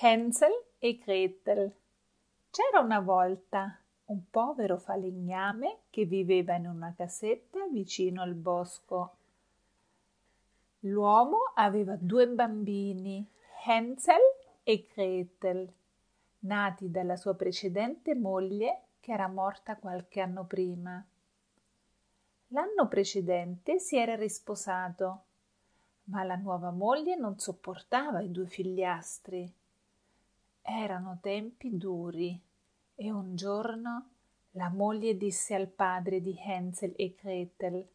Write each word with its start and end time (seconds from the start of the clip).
Hansel 0.00 0.50
e 0.80 0.98
Gretel. 0.98 1.72
C'era 2.50 2.80
una 2.80 2.98
volta 2.98 3.78
un 4.06 4.28
povero 4.28 4.76
falegname 4.76 5.82
che 5.88 6.04
viveva 6.04 6.56
in 6.56 6.66
una 6.66 6.92
casetta 6.96 7.68
vicino 7.70 8.20
al 8.20 8.34
bosco. 8.34 9.16
L'uomo 10.80 11.52
aveva 11.54 11.96
due 11.96 12.26
bambini, 12.26 13.24
Hansel 13.64 14.20
e 14.64 14.84
Gretel, 14.92 15.72
nati 16.40 16.90
dalla 16.90 17.16
sua 17.16 17.34
precedente 17.34 18.16
moglie 18.16 18.80
che 18.98 19.12
era 19.12 19.28
morta 19.28 19.76
qualche 19.76 20.20
anno 20.20 20.44
prima. 20.44 21.02
L'anno 22.48 22.88
precedente 22.88 23.78
si 23.78 23.96
era 23.96 24.16
risposato, 24.16 25.22
ma 26.06 26.24
la 26.24 26.36
nuova 26.36 26.72
moglie 26.72 27.14
non 27.14 27.38
sopportava 27.38 28.20
i 28.20 28.32
due 28.32 28.48
figliastri 28.48 29.62
erano 30.66 31.18
tempi 31.20 31.76
duri 31.76 32.40
e 32.94 33.12
un 33.12 33.36
giorno 33.36 34.08
la 34.52 34.70
moglie 34.70 35.16
disse 35.16 35.54
al 35.54 35.68
padre 35.68 36.22
di 36.22 36.34
Hansel 36.42 36.94
e 36.96 37.14
Gretel 37.20 37.86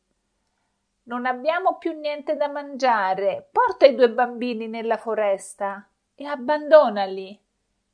Non 1.03 1.25
abbiamo 1.25 1.77
più 1.77 1.93
niente 1.97 2.35
da 2.35 2.47
mangiare, 2.47 3.47
porta 3.51 3.87
i 3.87 3.95
due 3.95 4.11
bambini 4.11 4.67
nella 4.67 4.97
foresta 4.97 5.87
e 6.13 6.25
abbandonali, 6.25 7.39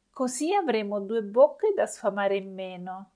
così 0.09 0.53
avremo 0.53 0.99
due 0.99 1.21
bocche 1.21 1.73
da 1.73 1.85
sfamare 1.85 2.35
in 2.35 2.53
meno. 2.53 3.11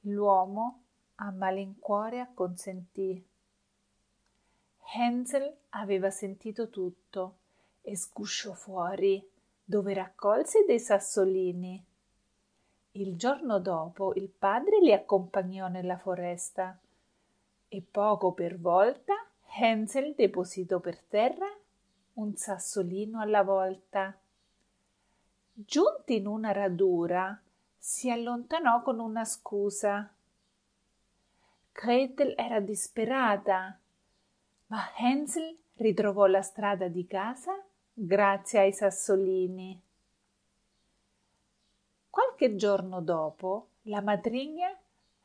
L'uomo 0.00 0.80
a 1.16 1.30
malincuore 1.30 2.18
acconsentì. 2.18 3.24
Hansel 4.96 5.54
aveva 5.70 6.10
sentito 6.10 6.68
tutto 6.70 7.36
e 7.82 7.96
sgusciò 7.96 8.52
fuori 8.52 9.32
dove 9.64 9.94
raccolse 9.94 10.64
dei 10.66 10.78
sassolini. 10.78 11.82
Il 12.92 13.16
giorno 13.16 13.58
dopo 13.58 14.12
il 14.14 14.28
padre 14.28 14.78
li 14.80 14.92
accompagnò 14.92 15.68
nella 15.68 15.96
foresta 15.96 16.78
e 17.66 17.82
poco 17.82 18.32
per 18.32 18.58
volta 18.58 19.14
Hansel 19.56 20.14
depositò 20.14 20.80
per 20.80 21.00
terra 21.00 21.46
un 22.14 22.36
sassolino 22.36 23.20
alla 23.20 23.42
volta. 23.42 24.16
Giunti 25.52 26.16
in 26.16 26.26
una 26.26 26.52
radura, 26.52 27.40
si 27.76 28.10
allontanò 28.10 28.82
con 28.82 28.98
una 28.98 29.24
scusa. 29.24 30.12
Gretel 31.72 32.34
era 32.36 32.60
disperata, 32.60 33.78
ma 34.66 34.82
Hansel 34.96 35.56
ritrovò 35.76 36.26
la 36.26 36.42
strada 36.42 36.88
di 36.88 37.06
casa 37.06 37.60
grazie 37.96 38.58
ai 38.58 38.72
sassolini. 38.72 39.80
Qualche 42.10 42.56
giorno 42.56 43.00
dopo 43.00 43.68
la 43.82 44.00
matrigna 44.00 44.76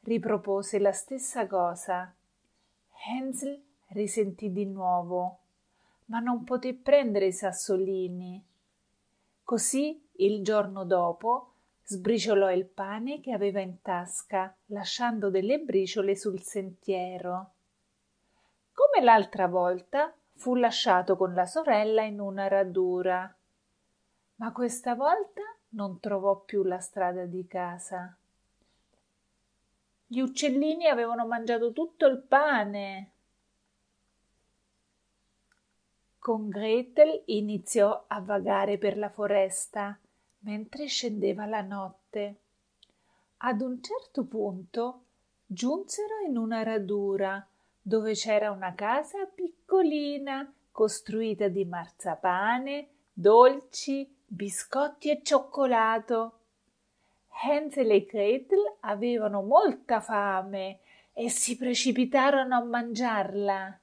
ripropose 0.02 0.78
la 0.78 0.92
stessa 0.92 1.47
cosa. 1.47 2.14
Hansel 3.08 3.59
risentì 3.88 4.52
di 4.52 4.66
nuovo, 4.66 5.40
ma 6.06 6.20
non 6.20 6.44
poté 6.44 6.75
prendere 6.75 7.28
i 7.28 7.31
sassolini. 7.31 8.44
Così 9.44 10.08
il 10.17 10.44
giorno 10.44 10.86
dopo 10.86 11.53
sbriciolò 11.86 12.52
il 12.52 12.66
pane 12.66 13.20
che 13.20 13.31
aveva 13.31 13.62
in 13.62 13.81
tasca, 13.81 14.56
lasciando 14.67 15.31
delle 15.31 15.59
briciole 15.59 16.16
sul 16.16 16.40
sentiero. 16.44 17.52
Come 18.73 19.03
l'altra 19.03 19.47
volta, 19.47 20.14
fu 20.39 20.55
lasciato 20.55 21.17
con 21.17 21.33
la 21.33 21.45
sorella 21.45 22.01
in 22.01 22.21
una 22.21 22.47
radura, 22.47 23.35
ma 24.35 24.51
questa 24.53 24.95
volta 24.95 25.41
non 25.71 25.99
trovò 25.99 26.39
più 26.39 26.63
la 26.63 26.79
strada 26.79 27.25
di 27.25 27.45
casa. 27.45 28.15
Gli 30.07 30.21
uccellini 30.21 30.87
avevano 30.87 31.27
mangiato 31.27 31.73
tutto 31.73 32.07
il 32.07 32.19
pane. 32.19 33.11
Con 36.17 36.47
Gretel 36.47 37.23
iniziò 37.25 38.05
a 38.07 38.22
vagare 38.22 38.78
per 38.78 38.97
la 38.97 39.09
foresta 39.09 39.99
mentre 40.39 40.85
scendeva 40.85 41.45
la 41.47 41.61
notte. 41.61 42.39
Ad 43.39 43.59
un 43.59 43.81
certo 43.83 44.23
punto 44.23 45.03
giunsero 45.45 46.19
in 46.25 46.38
una 46.38 46.63
radura 46.63 47.45
dove 47.81 48.13
c'era 48.13 48.51
una 48.51 48.73
casa 48.73 49.25
piccolina 49.79 50.53
costruita 50.72 51.47
di 51.47 51.63
marzapane, 51.63 52.88
dolci, 53.13 54.13
biscotti 54.25 55.09
e 55.09 55.22
cioccolato. 55.23 56.40
Hansel 57.44 57.91
e 57.91 58.06
Gretel 58.06 58.75
avevano 58.81 59.41
molta 59.41 60.01
fame 60.01 60.79
e 61.13 61.29
si 61.29 61.56
precipitarono 61.57 62.56
a 62.56 62.63
mangiarla. 62.63 63.79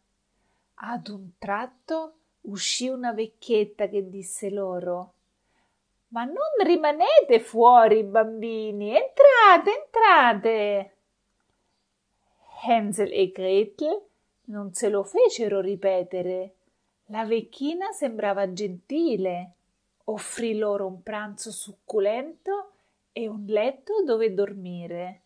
Ad 0.75 1.09
un 1.09 1.31
tratto 1.39 2.15
uscì 2.43 2.89
una 2.89 3.13
vecchietta 3.13 3.89
che 3.89 4.11
disse 4.11 4.51
loro 4.51 5.15
Ma 6.09 6.25
non 6.25 6.63
rimanete 6.63 7.41
fuori, 7.41 8.05
bambini, 8.05 8.95
entrate, 8.95 9.85
entrate. 9.85 10.97
Hansel 12.67 13.13
e 13.13 13.31
Gretel 13.31 14.03
non 14.47 14.73
se 14.73 14.89
lo 14.89 15.03
fecero 15.03 15.61
ripetere. 15.61 16.55
La 17.07 17.25
vecchina 17.25 17.93
sembrava 17.93 18.53
gentile, 18.53 19.53
offrì 20.05 20.57
loro 20.57 20.87
un 20.87 21.03
pranzo 21.03 21.51
succulento 21.51 22.73
e 23.13 23.29
un 23.29 23.45
letto 23.47 24.03
dove 24.05 24.35
dormire. 24.35 25.23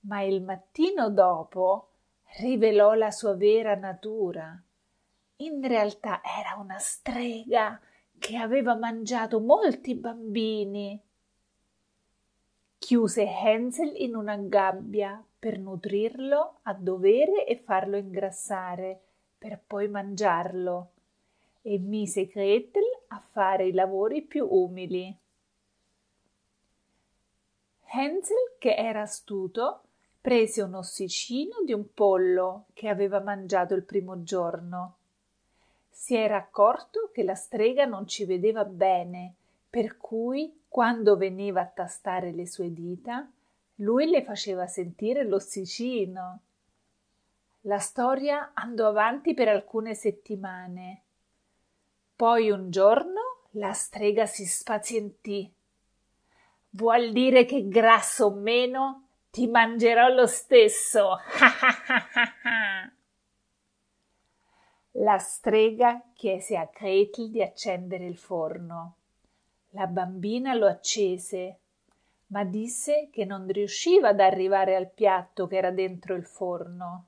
Ma 0.00 0.22
il 0.22 0.42
mattino 0.42 1.10
dopo 1.10 1.90
rivelò 2.38 2.94
la 2.94 3.10
sua 3.10 3.34
vera 3.34 3.74
natura. 3.74 4.60
In 5.36 5.66
realtà 5.66 6.20
era 6.22 6.60
una 6.60 6.78
strega 6.78 7.80
che 8.18 8.36
aveva 8.36 8.74
mangiato 8.74 9.40
molti 9.40 9.94
bambini. 9.94 11.00
Chiuse 12.86 13.26
Hansel 13.26 13.94
in 13.96 14.14
una 14.14 14.36
gabbia 14.36 15.20
per 15.40 15.58
nutrirlo 15.58 16.58
a 16.62 16.72
dovere 16.72 17.44
e 17.44 17.56
farlo 17.56 17.96
ingrassare, 17.96 19.00
per 19.36 19.60
poi 19.66 19.88
mangiarlo, 19.88 20.90
e 21.62 21.80
mise 21.80 22.26
Gretel 22.26 22.84
a 23.08 23.20
fare 23.32 23.66
i 23.66 23.72
lavori 23.72 24.22
più 24.22 24.46
umili. 24.48 25.12
Hansel, 27.86 28.54
che 28.56 28.76
era 28.76 29.00
astuto, 29.00 29.80
prese 30.20 30.62
un 30.62 30.74
ossicino 30.74 31.64
di 31.64 31.72
un 31.72 31.92
pollo 31.92 32.66
che 32.72 32.88
aveva 32.88 33.18
mangiato 33.18 33.74
il 33.74 33.82
primo 33.82 34.22
giorno. 34.22 34.94
Si 35.90 36.14
era 36.14 36.36
accorto 36.36 37.10
che 37.12 37.24
la 37.24 37.34
strega 37.34 37.84
non 37.84 38.06
ci 38.06 38.24
vedeva 38.24 38.64
bene, 38.64 39.34
per 39.68 39.96
cui, 39.96 40.62
quando 40.76 41.16
veniva 41.16 41.62
a 41.62 41.66
tastare 41.66 42.32
le 42.32 42.46
sue 42.46 42.70
dita, 42.70 43.26
lui 43.76 44.10
le 44.10 44.22
faceva 44.22 44.66
sentire 44.66 45.24
l'ossicino. 45.24 46.40
La 47.62 47.78
storia 47.78 48.50
andò 48.52 48.86
avanti 48.86 49.32
per 49.32 49.48
alcune 49.48 49.94
settimane. 49.94 51.04
Poi 52.14 52.50
un 52.50 52.68
giorno 52.68 53.46
la 53.52 53.72
strega 53.72 54.26
si 54.26 54.44
spazientì. 54.44 55.50
Vuol 56.68 57.10
dire 57.10 57.46
che 57.46 57.68
grasso 57.68 58.26
o 58.26 58.34
meno 58.34 59.06
ti 59.30 59.46
mangerò 59.46 60.08
lo 60.08 60.26
stesso. 60.26 61.16
la 64.92 65.16
strega 65.16 66.02
chiese 66.12 66.58
a 66.58 66.68
Gretel 66.70 67.30
di 67.30 67.40
accendere 67.40 68.04
il 68.04 68.18
forno. 68.18 68.96
La 69.70 69.86
bambina 69.86 70.54
lo 70.54 70.66
accese 70.66 71.58
ma 72.28 72.44
disse 72.44 73.08
che 73.12 73.24
non 73.24 73.46
riusciva 73.46 74.08
ad 74.08 74.20
arrivare 74.20 74.74
al 74.74 74.90
piatto 74.90 75.46
che 75.46 75.56
era 75.56 75.70
dentro 75.70 76.14
il 76.14 76.24
forno. 76.24 77.04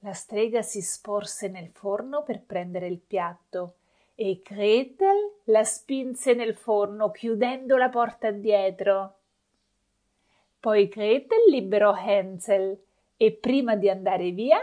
La 0.00 0.12
strega 0.12 0.62
si 0.62 0.82
sporse 0.82 1.48
nel 1.48 1.70
forno 1.70 2.22
per 2.22 2.42
prendere 2.42 2.86
il 2.88 2.98
piatto 2.98 3.76
e 4.14 4.40
Gretel 4.44 5.40
la 5.44 5.64
spinse 5.64 6.34
nel 6.34 6.54
forno 6.54 7.10
chiudendo 7.10 7.76
la 7.76 7.88
porta 7.88 8.30
dietro. 8.30 9.14
Poi 10.58 10.88
Gretel 10.88 11.48
liberò 11.50 11.92
Hansel 11.92 12.78
e 13.16 13.32
prima 13.32 13.76
di 13.76 13.88
andare 13.88 14.30
via 14.30 14.58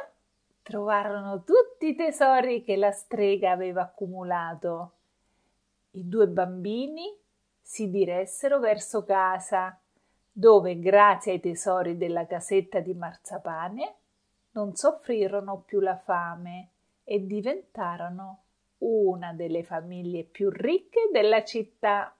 trovarono 0.61 1.43
tutti 1.43 1.89
i 1.89 1.95
tesori 1.95 2.63
che 2.63 2.75
la 2.75 2.91
strega 2.91 3.51
aveva 3.51 3.83
accumulato. 3.83 4.91
I 5.97 6.07
due 6.07 6.27
bambini 6.27 7.05
si 7.59 7.89
diressero 7.89 8.59
verso 8.59 9.03
casa, 9.03 9.79
dove, 10.31 10.77
grazie 10.77 11.31
ai 11.33 11.39
tesori 11.39 11.97
della 11.97 12.27
casetta 12.27 12.79
di 12.79 12.93
marzapane, 12.93 13.95
non 14.51 14.75
soffrirono 14.75 15.63
più 15.65 15.79
la 15.79 15.97
fame 15.97 16.69
e 17.03 17.25
diventarono 17.25 18.43
una 18.79 19.33
delle 19.33 19.63
famiglie 19.63 20.23
più 20.23 20.51
ricche 20.51 21.09
della 21.11 21.43
città. 21.43 22.15